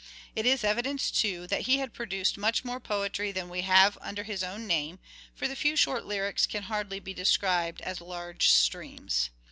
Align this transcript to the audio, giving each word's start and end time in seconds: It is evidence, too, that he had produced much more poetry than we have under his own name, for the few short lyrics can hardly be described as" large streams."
It 0.35 0.47
is 0.47 0.63
evidence, 0.63 1.11
too, 1.11 1.45
that 1.45 1.67
he 1.69 1.77
had 1.77 1.93
produced 1.93 2.35
much 2.35 2.65
more 2.65 2.79
poetry 2.79 3.31
than 3.31 3.49
we 3.49 3.61
have 3.61 3.99
under 4.01 4.23
his 4.23 4.43
own 4.43 4.65
name, 4.65 4.97
for 5.35 5.47
the 5.47 5.55
few 5.55 5.75
short 5.75 6.05
lyrics 6.05 6.47
can 6.47 6.63
hardly 6.63 6.99
be 6.99 7.13
described 7.13 7.81
as" 7.81 8.01
large 8.01 8.49
streams." 8.49 9.29